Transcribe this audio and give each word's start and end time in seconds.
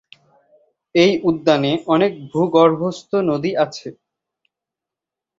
এই 0.95 1.11
উদ্যানে 1.23 1.71
অনেক 1.87 2.11
ভূগর্ভস্থ 2.31 3.11
নদী 3.29 3.51
আছে। 3.57 3.87